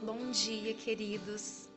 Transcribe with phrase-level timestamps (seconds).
[0.01, 1.68] Bom dia, queridos.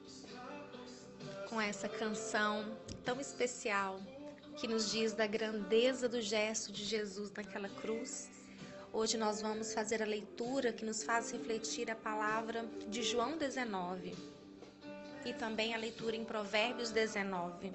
[1.53, 2.65] Com essa canção
[3.05, 4.01] tão especial
[4.57, 8.31] que nos diz da grandeza do gesto de Jesus naquela cruz,
[8.91, 14.15] hoje nós vamos fazer a leitura que nos faz refletir a palavra de João 19
[15.27, 17.71] e também a leitura em Provérbios 19.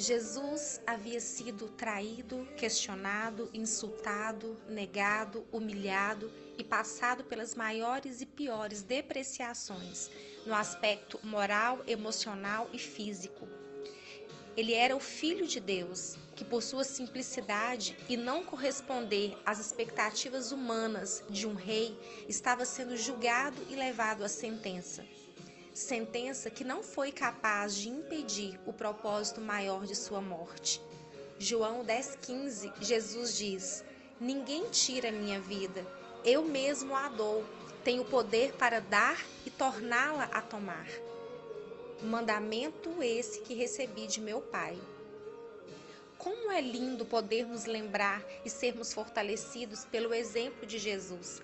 [0.00, 10.08] Jesus havia sido traído, questionado, insultado, negado, humilhado e passado pelas maiores e piores depreciações
[10.46, 13.48] no aspecto moral, emocional e físico.
[14.56, 20.52] Ele era o Filho de Deus, que por sua simplicidade e não corresponder às expectativas
[20.52, 25.04] humanas de um rei, estava sendo julgado e levado à sentença
[25.78, 30.80] sentença que não foi capaz de impedir o propósito maior de sua morte.
[31.38, 33.84] João 10,15, Jesus diz:
[34.20, 35.86] Ninguém tira minha vida,
[36.24, 37.44] eu mesmo a dou,
[37.84, 40.88] tenho poder para dar e torná-la a tomar.
[42.02, 44.76] Mandamento esse que recebi de meu Pai.
[46.18, 51.40] Como é lindo podermos lembrar e sermos fortalecidos pelo exemplo de Jesus,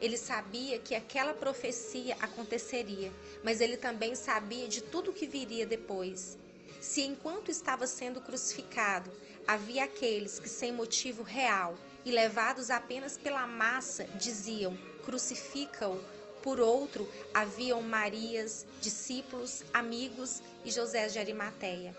[0.00, 5.66] ele sabia que aquela profecia aconteceria, mas ele também sabia de tudo o que viria
[5.66, 6.38] depois.
[6.80, 9.10] Se enquanto estava sendo crucificado,
[9.46, 16.00] havia aqueles que, sem motivo real e levados apenas pela massa, diziam: crucifica-o.
[16.42, 21.96] Por outro, haviam Marias, discípulos, amigos e José de Arimateia.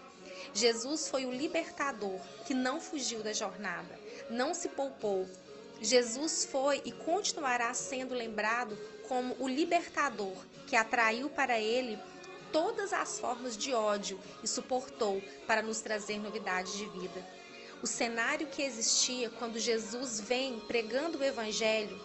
[0.53, 3.99] Jesus foi o libertador que não fugiu da jornada,
[4.29, 5.27] não se poupou,
[5.81, 8.77] Jesus foi e continuará sendo lembrado
[9.07, 11.97] como o libertador que atraiu para ele
[12.51, 17.25] todas as formas de ódio e suportou para nos trazer novidades de vida.
[17.81, 21.99] O cenário que existia quando Jesus vem pregando o evangelho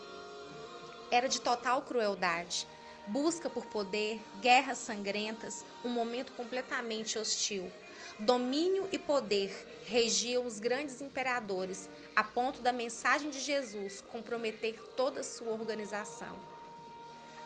[1.11, 2.66] era de total crueldade,
[3.06, 7.71] busca por poder, guerras sangrentas, um momento completamente hostil.
[8.19, 9.50] Domínio e poder
[9.87, 16.39] regiam os grandes imperadores, a ponto da mensagem de Jesus comprometer toda a sua organização.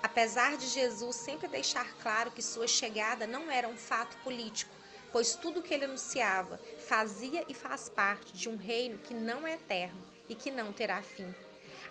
[0.03, 4.75] Apesar de Jesus sempre deixar claro que sua chegada não era um fato político,
[5.13, 9.47] pois tudo o que ele anunciava fazia e faz parte de um reino que não
[9.47, 11.33] é eterno e que não terá fim.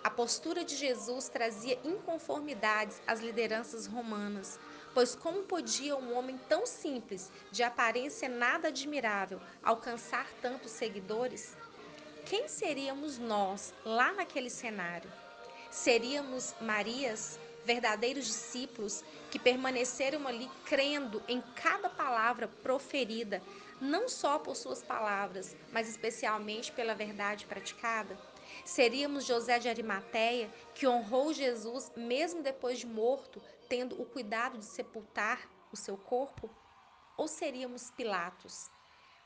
[0.04, 4.58] A postura de Jesus trazia inconformidades às lideranças romanas,
[4.96, 11.54] pois como podia um homem tão simples, de aparência nada admirável, alcançar tantos seguidores?
[12.24, 15.12] Quem seríamos nós lá naquele cenário?
[15.70, 23.42] Seríamos Marias, verdadeiros discípulos que permaneceram ali crendo em cada palavra proferida,
[23.78, 28.18] não só por suas palavras, mas especialmente pela verdade praticada?
[28.64, 34.64] Seríamos José de Arimateia, que honrou Jesus mesmo depois de morto, tendo o cuidado de
[34.64, 36.50] sepultar o seu corpo?
[37.16, 38.70] Ou seríamos Pilatos?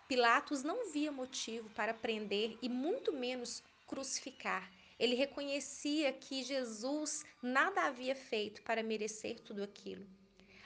[0.09, 4.71] Pilatos não via motivo para prender e muito menos crucificar.
[4.99, 10.06] Ele reconhecia que Jesus nada havia feito para merecer tudo aquilo.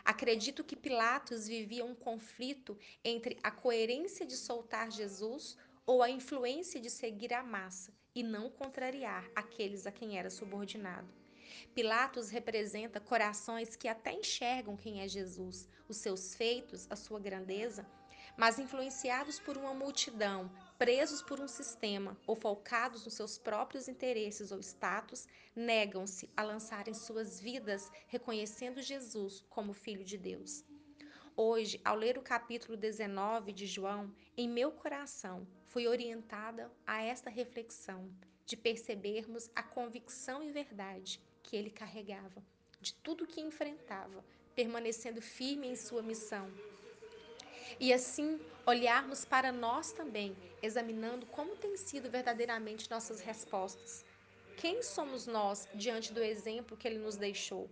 [0.05, 6.81] Acredito que Pilatos vivia um conflito entre a coerência de soltar Jesus ou a influência
[6.81, 11.24] de seguir a massa e não contrariar aqueles a quem era subordinado.
[11.75, 17.87] Pilatos representa corações que até enxergam quem é Jesus, os seus feitos, a sua grandeza,
[18.37, 24.51] mas influenciados por uma multidão, presos por um sistema ou focados nos seus próprios interesses
[24.51, 30.65] ou status, negam-se a lançarem suas vidas reconhecendo Jesus como Filho de Deus.
[31.37, 37.29] Hoje, ao ler o capítulo 19 de João, em meu coração fui orientada a esta
[37.29, 38.09] reflexão
[38.47, 42.43] de percebermos a convicção e verdade que ele carregava,
[42.81, 44.25] de tudo que enfrentava,
[44.57, 46.51] permanecendo firme em sua missão.
[47.79, 54.05] E assim olharmos para nós também, examinando como têm sido verdadeiramente nossas respostas.
[54.57, 57.69] Quem somos nós diante do exemplo que ele nos deixou?